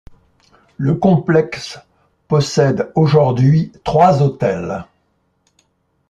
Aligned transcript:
Le 0.77 0.95
complexe 0.95 1.77
possède 2.27 2.91
aujourd'hui 2.95 3.71
trois 3.83 4.23
hôtels. 4.23 4.85